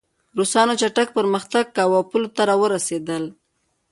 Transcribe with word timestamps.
روسانو 0.37 0.73
چټک 0.81 1.07
پرمختګ 1.17 1.65
کاوه 1.75 1.97
او 1.99 2.07
پولو 2.09 2.29
ته 2.35 2.41
راورسېدل 2.49 3.23